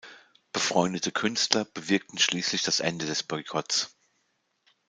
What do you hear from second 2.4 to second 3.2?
das Ende